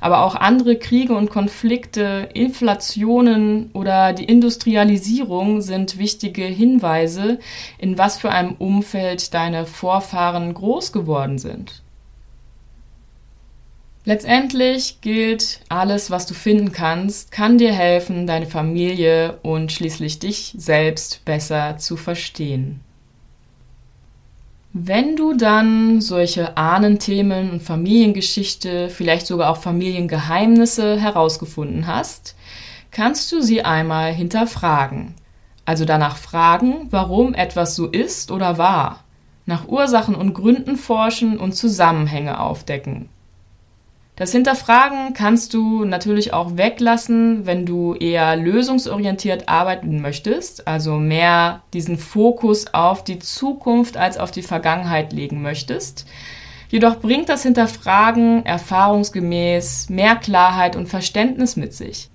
aber 0.00 0.24
auch 0.24 0.34
andere 0.34 0.76
Kriege 0.76 1.14
und 1.14 1.30
Konflikte, 1.30 2.30
Inflationen 2.32 3.70
oder 3.74 4.14
die 4.14 4.24
Industrialisierung 4.24 5.60
sind 5.60 5.98
wichtige 5.98 6.44
Hinweise, 6.44 7.38
in 7.76 7.98
was 7.98 8.16
für 8.16 8.30
einem 8.30 8.54
Umfeld 8.58 9.34
deine 9.34 9.66
Vorfahren 9.66 10.54
groß 10.54 10.92
geworden 10.92 11.38
sind. 11.38 11.82
Letztendlich 14.08 15.02
gilt, 15.02 15.60
alles, 15.68 16.10
was 16.10 16.24
du 16.24 16.32
finden 16.32 16.72
kannst, 16.72 17.30
kann 17.30 17.58
dir 17.58 17.74
helfen, 17.74 18.26
deine 18.26 18.46
Familie 18.46 19.38
und 19.42 19.70
schließlich 19.70 20.18
dich 20.18 20.54
selbst 20.56 21.26
besser 21.26 21.76
zu 21.76 21.98
verstehen. 21.98 22.80
Wenn 24.72 25.14
du 25.14 25.34
dann 25.34 26.00
solche 26.00 26.56
Ahnenthemen 26.56 27.50
und 27.50 27.62
Familiengeschichte, 27.62 28.88
vielleicht 28.88 29.26
sogar 29.26 29.50
auch 29.50 29.58
Familiengeheimnisse 29.58 30.98
herausgefunden 30.98 31.86
hast, 31.86 32.34
kannst 32.90 33.30
du 33.30 33.42
sie 33.42 33.62
einmal 33.62 34.14
hinterfragen. 34.14 35.16
Also 35.66 35.84
danach 35.84 36.16
fragen, 36.16 36.86
warum 36.88 37.34
etwas 37.34 37.76
so 37.76 37.86
ist 37.86 38.30
oder 38.30 38.56
war. 38.56 39.04
Nach 39.44 39.68
Ursachen 39.68 40.14
und 40.14 40.32
Gründen 40.32 40.78
forschen 40.78 41.36
und 41.36 41.52
Zusammenhänge 41.52 42.40
aufdecken. 42.40 43.10
Das 44.18 44.32
Hinterfragen 44.32 45.14
kannst 45.14 45.54
du 45.54 45.84
natürlich 45.84 46.32
auch 46.32 46.56
weglassen, 46.56 47.46
wenn 47.46 47.64
du 47.64 47.94
eher 47.94 48.34
lösungsorientiert 48.34 49.48
arbeiten 49.48 50.02
möchtest, 50.02 50.66
also 50.66 50.96
mehr 50.96 51.62
diesen 51.72 51.98
Fokus 51.98 52.74
auf 52.74 53.04
die 53.04 53.20
Zukunft 53.20 53.96
als 53.96 54.18
auf 54.18 54.32
die 54.32 54.42
Vergangenheit 54.42 55.12
legen 55.12 55.40
möchtest. 55.40 56.04
Jedoch 56.68 56.98
bringt 56.98 57.28
das 57.28 57.44
Hinterfragen 57.44 58.44
erfahrungsgemäß 58.44 59.88
mehr 59.88 60.16
Klarheit 60.16 60.74
und 60.74 60.88
Verständnis 60.88 61.54
mit 61.54 61.72
sich. 61.72 62.10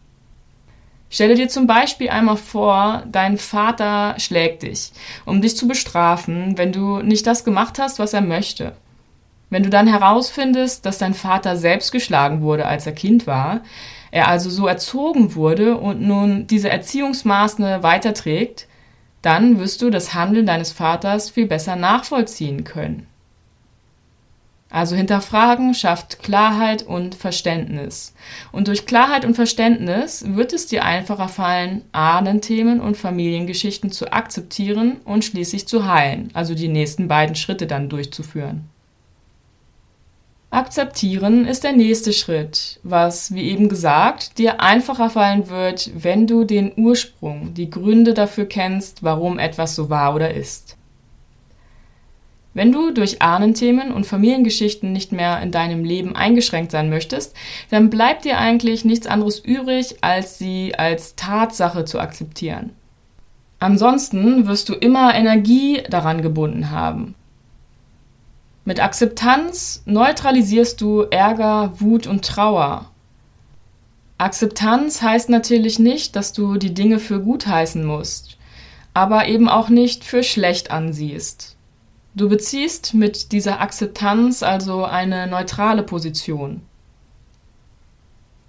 Stelle 1.09 1.35
dir 1.35 1.47
zum 1.47 1.67
Beispiel 1.67 2.09
einmal 2.09 2.35
vor, 2.35 3.03
dein 3.09 3.37
Vater 3.37 4.15
schlägt 4.17 4.63
dich, 4.63 4.91
um 5.23 5.41
dich 5.41 5.55
zu 5.55 5.69
bestrafen, 5.69 6.57
wenn 6.57 6.73
du 6.73 6.97
nicht 6.97 7.25
das 7.25 7.45
gemacht 7.45 7.79
hast, 7.79 7.97
was 7.97 8.13
er 8.13 8.21
möchte. 8.21 8.73
Wenn 9.53 9.61
du 9.61 9.69
dann 9.69 9.85
herausfindest, 9.85 10.83
dass 10.83 10.97
dein 10.97 11.13
Vater 11.13 11.57
selbst 11.57 11.91
geschlagen 11.91 12.41
wurde, 12.41 12.65
als 12.65 12.87
er 12.87 12.91
Kind 12.93 13.27
war, 13.27 13.61
er 14.09 14.27
also 14.27 14.49
so 14.49 14.65
erzogen 14.65 15.35
wurde 15.35 15.77
und 15.77 16.01
nun 16.01 16.47
diese 16.47 16.71
Erziehungsmaßnahme 16.71 17.83
weiterträgt, 17.83 18.67
dann 19.21 19.59
wirst 19.59 19.83
du 19.83 19.91
das 19.91 20.15
Handeln 20.15 20.47
deines 20.47 20.71
Vaters 20.71 21.29
viel 21.29 21.45
besser 21.45 21.75
nachvollziehen 21.75 22.63
können. 22.63 23.05
Also 24.71 24.95
hinterfragen 24.95 25.75
schafft 25.75 26.23
Klarheit 26.23 26.81
und 26.81 27.13
Verständnis. 27.13 28.15
Und 28.51 28.67
durch 28.69 28.87
Klarheit 28.87 29.23
und 29.23 29.35
Verständnis 29.35 30.25
wird 30.27 30.51
es 30.51 30.65
dir 30.65 30.83
einfacher 30.83 31.27
fallen, 31.27 31.83
Ahnenthemen 31.91 32.81
und 32.81 32.97
Familiengeschichten 32.97 33.91
zu 33.91 34.11
akzeptieren 34.11 34.95
und 35.05 35.23
schließlich 35.23 35.67
zu 35.67 35.85
heilen, 35.85 36.31
also 36.33 36.55
die 36.55 36.69
nächsten 36.69 37.07
beiden 37.07 37.35
Schritte 37.35 37.67
dann 37.67 37.87
durchzuführen. 37.87 38.72
Akzeptieren 40.53 41.47
ist 41.47 41.63
der 41.63 41.73
nächste 41.73 42.13
Schritt, 42.13 42.79
was, 42.83 43.33
wie 43.33 43.49
eben 43.49 43.69
gesagt, 43.69 44.37
dir 44.37 44.61
einfacher 44.61 45.09
fallen 45.09 45.49
wird, 45.49 45.89
wenn 45.95 46.27
du 46.27 46.43
den 46.43 46.73
Ursprung, 46.77 47.55
die 47.55 47.71
Gründe 47.71 48.13
dafür 48.13 48.45
kennst, 48.45 49.01
warum 49.01 49.39
etwas 49.39 49.73
so 49.73 49.89
war 49.89 50.13
oder 50.13 50.31
ist. 50.31 50.77
Wenn 52.53 52.71
du 52.71 52.91
durch 52.91 53.19
Ahnenthemen 53.19 53.91
und 53.91 54.05
Familiengeschichten 54.05 54.93
nicht 54.93 55.11
mehr 55.11 55.41
in 55.41 55.51
deinem 55.51 55.83
Leben 55.83 56.15
eingeschränkt 56.15 56.69
sein 56.69 56.91
möchtest, 56.91 57.35
dann 57.71 57.89
bleibt 57.89 58.23
dir 58.23 58.37
eigentlich 58.37 58.85
nichts 58.85 59.07
anderes 59.07 59.39
übrig, 59.39 59.95
als 60.01 60.37
sie 60.37 60.75
als 60.75 61.15
Tatsache 61.15 61.83
zu 61.83 61.99
akzeptieren. 61.99 62.73
Ansonsten 63.57 64.45
wirst 64.45 64.69
du 64.69 64.75
immer 64.75 65.15
Energie 65.15 65.81
daran 65.89 66.21
gebunden 66.21 66.69
haben. 66.69 67.15
Mit 68.65 68.81
Akzeptanz 68.81 69.83
neutralisierst 69.85 70.79
du 70.79 71.01
Ärger, 71.01 71.73
Wut 71.79 72.07
und 72.07 72.23
Trauer. 72.23 72.89
Akzeptanz 74.17 75.01
heißt 75.01 75.29
natürlich 75.29 75.79
nicht, 75.79 76.15
dass 76.15 76.31
du 76.31 76.55
die 76.55 76.73
Dinge 76.73 76.99
für 76.99 77.19
gut 77.19 77.45
heißen 77.45 77.83
musst, 77.83 78.37
aber 78.93 79.27
eben 79.27 79.49
auch 79.49 79.67
nicht 79.67 80.05
für 80.05 80.23
schlecht 80.23 80.71
ansiehst. 80.71 81.57
Du 82.15 82.29
beziehst 82.29 82.93
mit 82.93 83.33
dieser 83.33 83.59
Akzeptanz 83.59 84.43
also 84.43 84.85
eine 84.85 85.27
neutrale 85.27 85.83
Position. 85.83 86.61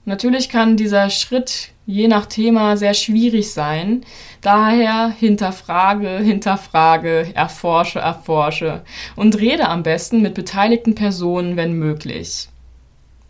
Natürlich 0.04 0.48
kann 0.50 0.76
dieser 0.76 1.08
Schritt 1.08 1.70
je 1.86 2.08
nach 2.08 2.26
Thema 2.26 2.76
sehr 2.76 2.94
schwierig 2.94 3.52
sein. 3.52 4.04
Daher 4.40 5.08
hinterfrage, 5.08 6.18
hinterfrage, 6.18 7.28
erforsche, 7.34 8.00
erforsche 8.00 8.82
und 9.16 9.38
rede 9.38 9.68
am 9.68 9.82
besten 9.82 10.20
mit 10.20 10.34
beteiligten 10.34 10.94
Personen, 10.94 11.56
wenn 11.56 11.72
möglich. 11.74 12.48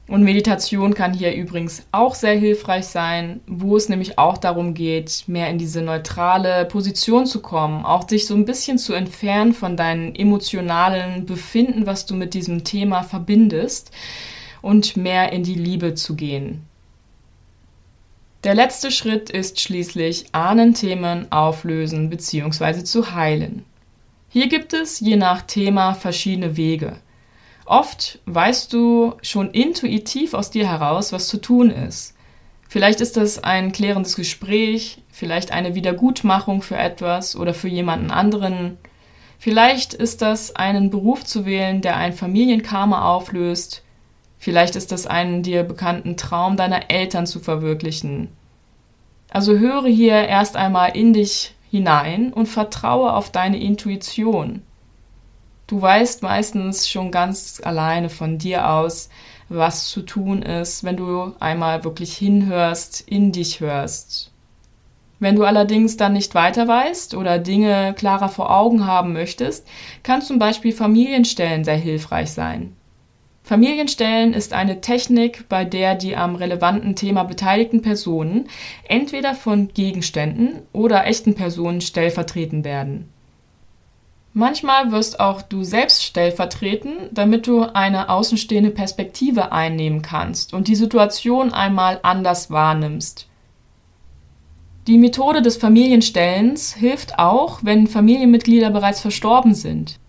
Und 0.07 0.23
Meditation 0.23 0.93
kann 0.93 1.15
hier 1.15 1.35
übrigens 1.35 1.87
auch 1.91 2.15
sehr 2.15 2.35
hilfreich 2.35 2.85
sein, 2.87 3.41
wo 3.47 3.75
es 3.75 3.89
nämlich 3.89 4.19
auch 4.19 4.37
darum 4.37 4.75
geht, 4.75 5.25
mehr 5.27 5.49
in 5.49 5.57
diese 5.57 5.81
neutrale 5.81 6.67
Position 6.67 7.25
zu 7.25 7.41
kommen, 7.41 7.87
auch 7.87 8.05
dich 8.05 8.27
so 8.27 8.35
ein 8.35 8.45
bisschen 8.45 8.77
zu 8.77 8.93
entfernen 8.93 9.55
von 9.55 9.79
deinem 9.79 10.15
emotionalen 10.15 11.25
Befinden, 11.25 11.87
was 11.87 12.05
du 12.05 12.15
mit 12.15 12.35
diesem 12.35 12.65
Thema 12.65 13.03
verbindest 13.03 13.93
und 14.65 14.97
mehr 14.97 15.33
in 15.33 15.43
die 15.43 15.55
Liebe 15.55 15.95
zu 15.95 16.17
gehen. 16.17 16.63
Der 18.45 18.55
letzte 18.55 18.91
Schritt 18.91 19.31
ist 19.31 19.61
schließlich 19.61 20.27
Ahnenthemen 20.33 21.31
auflösen 21.31 22.11
bzw. 22.11 22.83
zu 22.83 23.15
heilen. 23.15 23.65
Hier 24.29 24.49
gibt 24.49 24.73
es 24.73 25.01
je 25.01 25.17
nach 25.17 25.43
Thema 25.43 25.95
verschiedene 25.95 26.57
Wege. 26.57 26.97
Oft 27.67 28.19
weißt 28.27 28.73
du 28.73 29.15
schon 29.23 29.51
intuitiv 29.51 30.35
aus 30.35 30.51
dir 30.51 30.69
heraus, 30.69 31.13
was 31.13 31.29
zu 31.29 31.41
tun 31.41 31.71
ist. 31.71 32.15
Vielleicht 32.69 33.01
ist 33.01 33.17
das 33.17 33.45
ein 33.45 33.71
klärendes 33.71 34.17
Gespräch, 34.17 34.99
vielleicht 35.11 35.53
eine 35.53 35.75
Wiedergutmachung 35.75 36.61
für 36.61 36.77
etwas 36.77 37.37
oder 37.37 37.55
für 37.55 37.69
jemanden 37.69 38.11
anderen. 38.11 38.79
Vielleicht 39.39 39.95
ist 39.95 40.21
das 40.23 40.57
einen 40.57 40.91
Beruf 40.91 41.25
zu 41.25 41.47
wählen, 41.47 41.81
der 41.81 41.97
ein 41.97 42.13
Familienkarma 42.13 43.15
auflöst. 43.15 43.84
Vielleicht 44.45 44.77
ist 44.77 44.93
das 44.93 45.07
einen 45.07 45.43
dir 45.43 45.63
bekannten 45.63 46.19
Traum 46.19 46.59
deiner 46.59 46.91
Eltern 46.91 47.27
zu 47.27 47.41
verwirklichen. 47.41 48.29
Also 49.31 49.57
höre 49.57 49.87
hier 49.87 50.29
erst 50.29 50.55
einmal 50.55 50.95
in 50.95 51.15
dich 51.15 51.55
hinein 51.71 52.31
und 52.31 52.45
vertraue 52.45 53.15
auf 53.15 53.31
deine 53.31 53.59
Intuition. 53.59 54.61
Du 55.67 55.81
weißt 55.81 56.23
meistens 56.23 56.91
schon 56.91 57.11
ganz 57.11 57.63
alleine 57.65 58.11
von 58.11 58.37
dir 58.37 58.69
aus, 58.69 59.09
was 59.49 59.89
zu 59.89 60.03
tun 60.03 60.43
ist, 60.43 60.85
wenn 60.85 60.99
du 60.99 61.33
einmal 61.41 61.83
wirklich 61.83 62.15
hinhörst, 62.15 63.01
in 63.01 63.33
dich 63.33 63.61
hörst. 63.61 64.31
Wenn 65.21 65.37
du 65.37 65.45
allerdings 65.45 65.97
dann 65.97 66.13
nicht 66.13 66.35
weiter 66.35 66.69
weißt 66.69 67.15
oder 67.15 67.39
Dinge 67.39 67.95
klarer 67.97 68.29
vor 68.29 68.55
Augen 68.55 68.87
haben 68.87 69.15
möchtest, 69.15 69.67
kann 70.03 70.21
zum 70.21 70.39
Beispiel 70.39 70.75
Familienstellen 70.75 71.65
sehr 71.65 71.79
hilfreich 71.79 72.31
sein. 72.33 72.77
Familienstellen 73.47 74.33
ist 74.33 74.55
eine 74.55 74.81
Technik, 74.81 75.51
bei 75.51 75.67
der 75.67 75.97
die 75.97 76.17
am 76.17 76.35
relevanten 76.35 76.97
Thema 76.97 77.25
beteiligten 77.25 77.83
Personen 77.83 78.49
entweder 78.89 79.35
von 79.35 79.69
Gegenständen 79.69 80.63
oder 80.73 81.07
echten 81.07 81.35
Personen 81.35 81.83
stellvertreten 81.83 82.65
werden. 82.65 83.11
Manchmal 84.33 84.93
wirst 84.93 85.21
auch 85.21 85.43
du 85.43 85.63
selbst 85.63 86.05
stellvertreten, 86.05 87.11
damit 87.13 87.47
du 87.47 87.65
eine 87.65 88.09
außenstehende 88.09 88.71
Perspektive 88.71 89.53
einnehmen 89.53 90.01
kannst 90.01 90.55
und 90.55 90.67
die 90.67 90.75
Situation 90.75 91.53
einmal 91.53 92.01
anders 92.03 92.51
wahrnimmst. 92.51 93.29
Die 94.87 94.97
Methode 94.97 95.43
des 95.43 95.59
Familienstellens 95.59 96.75
hilft 96.75 97.19
auch, 97.19 97.61
wenn 97.63 97.89
Familienmitglieder 97.89 98.71
bereits 98.71 99.03
verstorben 99.03 99.55
sind. 99.55 100.01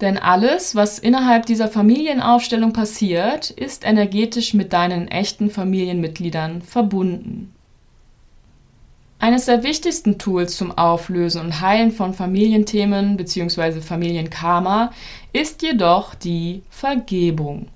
Denn 0.00 0.18
alles, 0.18 0.74
was 0.74 0.98
innerhalb 0.98 1.46
dieser 1.46 1.68
Familienaufstellung 1.68 2.72
passiert, 2.72 3.50
ist 3.50 3.84
energetisch 3.86 4.52
mit 4.52 4.72
deinen 4.72 5.08
echten 5.08 5.48
Familienmitgliedern 5.48 6.60
verbunden. 6.60 7.54
Eines 9.18 9.46
der 9.46 9.62
wichtigsten 9.62 10.18
Tools 10.18 10.56
zum 10.56 10.76
Auflösen 10.76 11.40
und 11.40 11.62
Heilen 11.62 11.90
von 11.90 12.12
Familienthemen 12.12 13.16
bzw. 13.16 13.80
Familienkarma 13.80 14.92
ist 15.32 15.62
jedoch 15.62 16.14
die 16.14 16.62
Vergebung. 16.68 17.68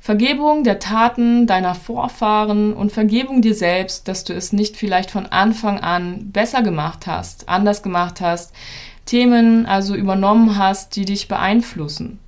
Vergebung 0.00 0.64
der 0.64 0.78
Taten 0.78 1.46
deiner 1.46 1.74
Vorfahren 1.74 2.72
und 2.74 2.92
Vergebung 2.92 3.42
dir 3.42 3.54
selbst, 3.54 4.08
dass 4.08 4.24
du 4.24 4.32
es 4.34 4.52
nicht 4.52 4.76
vielleicht 4.76 5.10
von 5.10 5.26
Anfang 5.26 5.80
an 5.80 6.30
besser 6.30 6.62
gemacht 6.62 7.06
hast, 7.06 7.48
anders 7.48 7.82
gemacht 7.82 8.20
hast, 8.20 8.54
Themen 9.06 9.66
also 9.66 9.94
übernommen 9.94 10.56
hast, 10.56 10.96
die 10.96 11.04
dich 11.04 11.28
beeinflussen. 11.28 12.18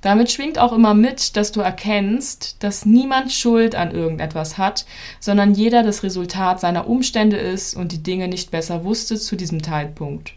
Damit 0.00 0.30
schwingt 0.30 0.58
auch 0.60 0.72
immer 0.72 0.94
mit, 0.94 1.36
dass 1.36 1.50
du 1.50 1.60
erkennst, 1.60 2.62
dass 2.62 2.86
niemand 2.86 3.32
Schuld 3.32 3.74
an 3.74 3.90
irgendetwas 3.90 4.56
hat, 4.56 4.86
sondern 5.18 5.54
jeder 5.54 5.82
das 5.82 6.04
Resultat 6.04 6.60
seiner 6.60 6.88
Umstände 6.88 7.36
ist 7.36 7.74
und 7.74 7.90
die 7.90 8.02
Dinge 8.02 8.28
nicht 8.28 8.52
besser 8.52 8.84
wusste 8.84 9.16
zu 9.16 9.34
diesem 9.34 9.62
Zeitpunkt. 9.62 10.34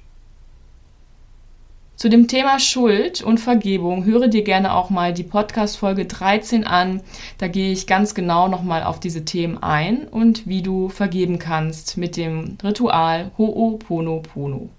Zu 1.96 2.10
dem 2.10 2.28
Thema 2.28 2.60
Schuld 2.60 3.22
und 3.22 3.40
Vergebung 3.40 4.06
höre 4.06 4.28
dir 4.28 4.44
gerne 4.44 4.74
auch 4.74 4.90
mal 4.90 5.14
die 5.14 5.22
Podcast 5.22 5.78
Folge 5.78 6.06
13 6.06 6.66
an. 6.66 7.04
Da 7.38 7.48
gehe 7.48 7.72
ich 7.72 7.86
ganz 7.86 8.16
genau 8.16 8.48
nochmal 8.48 8.82
auf 8.82 9.00
diese 9.00 9.24
Themen 9.24 9.62
ein 9.62 10.08
und 10.08 10.48
wie 10.48 10.64
du 10.64 10.90
vergeben 10.90 11.38
kannst 11.38 11.98
mit 11.98 12.18
dem 12.18 12.58
Ritual 12.64 13.30
Ho'oponopono. 13.38 14.70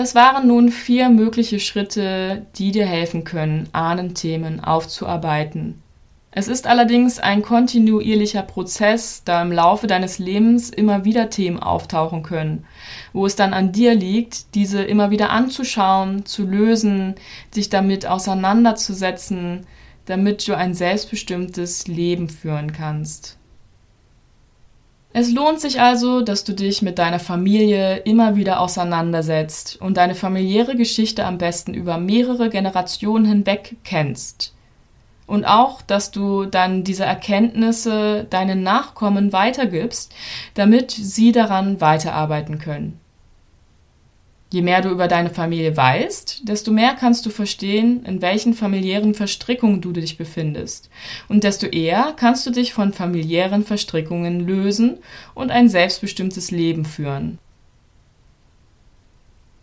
Das 0.00 0.14
waren 0.14 0.46
nun 0.46 0.70
vier 0.70 1.10
mögliche 1.10 1.60
Schritte, 1.60 2.46
die 2.56 2.72
dir 2.72 2.86
helfen 2.86 3.24
können, 3.24 3.68
Ahnenthemen 3.72 4.64
aufzuarbeiten. 4.64 5.82
Es 6.30 6.48
ist 6.48 6.66
allerdings 6.66 7.18
ein 7.18 7.42
kontinuierlicher 7.42 8.40
Prozess, 8.40 9.24
da 9.26 9.42
im 9.42 9.52
Laufe 9.52 9.88
deines 9.88 10.18
Lebens 10.18 10.70
immer 10.70 11.04
wieder 11.04 11.28
Themen 11.28 11.58
auftauchen 11.58 12.22
können, 12.22 12.64
wo 13.12 13.26
es 13.26 13.36
dann 13.36 13.52
an 13.52 13.72
dir 13.72 13.94
liegt, 13.94 14.54
diese 14.54 14.82
immer 14.82 15.10
wieder 15.10 15.28
anzuschauen, 15.28 16.24
zu 16.24 16.46
lösen, 16.46 17.16
dich 17.54 17.68
damit 17.68 18.06
auseinanderzusetzen, 18.06 19.66
damit 20.06 20.48
du 20.48 20.56
ein 20.56 20.72
selbstbestimmtes 20.72 21.88
Leben 21.88 22.30
führen 22.30 22.72
kannst. 22.72 23.36
Es 25.12 25.32
lohnt 25.32 25.60
sich 25.60 25.80
also, 25.80 26.20
dass 26.20 26.44
du 26.44 26.52
dich 26.52 26.82
mit 26.82 26.98
deiner 27.00 27.18
Familie 27.18 27.96
immer 27.98 28.36
wieder 28.36 28.60
auseinandersetzt 28.60 29.80
und 29.80 29.96
deine 29.96 30.14
familiäre 30.14 30.76
Geschichte 30.76 31.24
am 31.24 31.36
besten 31.36 31.74
über 31.74 31.98
mehrere 31.98 32.48
Generationen 32.48 33.24
hinweg 33.24 33.76
kennst. 33.82 34.54
Und 35.26 35.44
auch, 35.44 35.82
dass 35.82 36.12
du 36.12 36.44
dann 36.44 36.84
diese 36.84 37.04
Erkenntnisse 37.04 38.24
deinen 38.30 38.62
Nachkommen 38.62 39.32
weitergibst, 39.32 40.12
damit 40.54 40.92
sie 40.92 41.32
daran 41.32 41.80
weiterarbeiten 41.80 42.58
können. 42.58 43.00
Je 44.52 44.62
mehr 44.62 44.82
du 44.82 44.88
über 44.88 45.06
deine 45.06 45.30
Familie 45.30 45.76
weißt, 45.76 46.48
desto 46.48 46.72
mehr 46.72 46.94
kannst 46.98 47.24
du 47.24 47.30
verstehen, 47.30 48.04
in 48.04 48.20
welchen 48.20 48.52
familiären 48.52 49.14
Verstrickungen 49.14 49.80
du 49.80 49.92
dich 49.92 50.18
befindest. 50.18 50.90
Und 51.28 51.44
desto 51.44 51.66
eher 51.66 52.14
kannst 52.16 52.46
du 52.46 52.50
dich 52.50 52.72
von 52.72 52.92
familiären 52.92 53.64
Verstrickungen 53.64 54.44
lösen 54.44 54.98
und 55.34 55.52
ein 55.52 55.68
selbstbestimmtes 55.68 56.50
Leben 56.50 56.84
führen. 56.84 57.38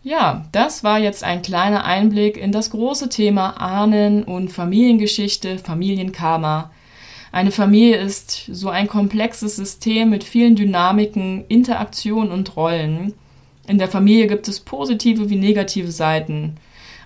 Ja, 0.02 0.46
das 0.52 0.84
war 0.84 0.98
jetzt 0.98 1.22
ein 1.22 1.42
kleiner 1.42 1.84
Einblick 1.84 2.38
in 2.38 2.50
das 2.50 2.70
große 2.70 3.10
Thema 3.10 3.60
Ahnen 3.60 4.24
und 4.24 4.48
Familiengeschichte, 4.48 5.58
Familienkarma. 5.58 6.70
Eine 7.30 7.50
Familie 7.50 7.98
ist 7.98 8.48
so 8.50 8.70
ein 8.70 8.88
komplexes 8.88 9.56
System 9.56 10.08
mit 10.08 10.24
vielen 10.24 10.56
Dynamiken, 10.56 11.44
Interaktionen 11.48 12.32
und 12.32 12.56
Rollen. 12.56 13.12
In 13.68 13.76
der 13.76 13.88
Familie 13.88 14.26
gibt 14.26 14.48
es 14.48 14.60
positive 14.60 15.28
wie 15.28 15.36
negative 15.36 15.92
Seiten. 15.92 16.56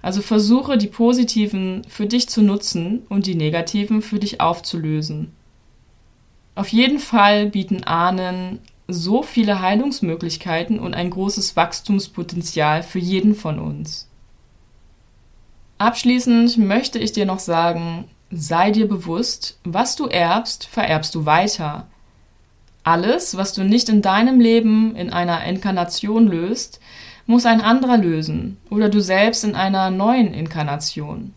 Also 0.01 0.23
versuche 0.23 0.79
die 0.79 0.87
positiven 0.87 1.83
für 1.89 2.07
dich 2.07 2.29
zu 2.29 2.41
nutzen 2.41 3.03
und 3.09 3.27
die 3.27 3.35
negativen 3.35 4.01
für 4.01 4.21
dich 4.21 4.41
aufzulösen. 4.41 5.33
Auf 6.55 6.69
jeden 6.69 7.01
Fall 7.01 7.47
bieten 7.47 7.83
Ahnen 7.83 8.61
so 8.87 9.25
viele 9.25 9.61
Heilungsmöglichkeiten 9.61 10.79
und 10.79 10.95
ein 10.95 11.11
großes 11.11 11.57
Wachstumspotenzial 11.57 12.85
für 12.85 13.01
jeden 13.01 13.35
von 13.35 13.59
uns. 13.59 14.09
Abschließend 15.79 16.59
möchte 16.59 17.01
ich 17.01 17.11
dir 17.11 17.27
noch 17.27 17.41
sagen, 17.41 18.05
sei 18.31 18.71
dir 18.71 18.87
bewusst, 18.87 19.59
was 19.65 19.97
du 19.97 20.07
erbst, 20.07 20.67
vererbst 20.67 21.15
du 21.17 21.27
weiter. 21.27 21.89
Alles, 22.85 23.37
was 23.37 23.53
du 23.53 23.63
nicht 23.65 23.89
in 23.89 24.03
deinem 24.03 24.41
Leben 24.41 24.97
in 24.97 25.11
einer 25.11 25.45
Inkarnation 25.45 26.27
löst, 26.27 26.81
muss 27.27 27.47
ein 27.47 27.61
anderer 27.61 27.97
lösen 27.97 28.59
oder 28.71 28.89
du 28.89 29.01
selbst 29.01 29.45
in 29.45 29.55
einer 29.55 29.91
neuen 29.91 30.35
Inkarnation. 30.35 31.35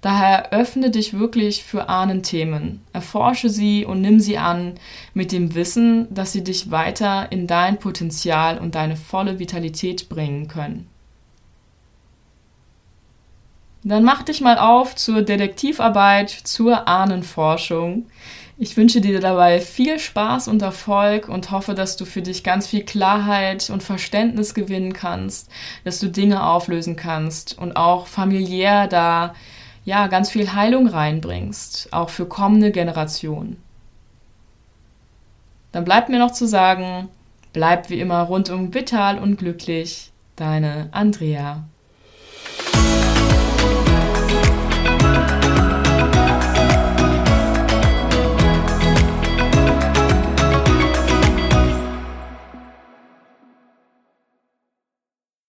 Daher 0.00 0.52
öffne 0.52 0.90
dich 0.90 1.18
wirklich 1.18 1.64
für 1.64 1.88
Ahnenthemen, 1.88 2.82
erforsche 2.92 3.50
sie 3.50 3.84
und 3.84 4.00
nimm 4.00 4.20
sie 4.20 4.38
an 4.38 4.74
mit 5.12 5.32
dem 5.32 5.54
Wissen, 5.56 6.06
dass 6.14 6.32
sie 6.32 6.44
dich 6.44 6.70
weiter 6.70 7.32
in 7.32 7.48
dein 7.48 7.78
Potenzial 7.78 8.58
und 8.58 8.76
deine 8.76 8.96
volle 8.96 9.40
Vitalität 9.40 10.08
bringen 10.08 10.46
können. 10.46 10.88
Dann 13.84 14.04
mach 14.04 14.22
dich 14.22 14.40
mal 14.40 14.58
auf 14.58 14.96
zur 14.96 15.22
Detektivarbeit, 15.22 16.30
zur 16.30 16.88
Ahnenforschung. 16.88 18.06
Ich 18.60 18.76
wünsche 18.76 19.00
dir 19.00 19.20
dabei 19.20 19.60
viel 19.60 20.00
Spaß 20.00 20.48
und 20.48 20.62
Erfolg 20.62 21.28
und 21.28 21.52
hoffe, 21.52 21.74
dass 21.74 21.96
du 21.96 22.04
für 22.04 22.22
dich 22.22 22.42
ganz 22.42 22.66
viel 22.66 22.82
Klarheit 22.82 23.70
und 23.70 23.84
Verständnis 23.84 24.52
gewinnen 24.52 24.92
kannst, 24.92 25.48
dass 25.84 26.00
du 26.00 26.08
Dinge 26.08 26.44
auflösen 26.44 26.96
kannst 26.96 27.56
und 27.56 27.76
auch 27.76 28.08
familiär 28.08 28.88
da 28.88 29.34
ja, 29.84 30.08
ganz 30.08 30.30
viel 30.30 30.52
Heilung 30.52 30.86
reinbringst, 30.88 31.92
auch 31.92 32.10
für 32.10 32.26
kommende 32.26 32.72
Generationen. 32.72 33.62
Dann 35.72 35.84
bleibt 35.84 36.08
mir 36.08 36.18
noch 36.18 36.32
zu 36.32 36.46
sagen, 36.46 37.08
bleib 37.52 37.88
wie 37.88 38.00
immer 38.00 38.22
rundum 38.22 38.74
vital 38.74 39.18
und 39.18 39.36
glücklich, 39.36 40.10
deine 40.36 40.88
Andrea. 40.90 41.64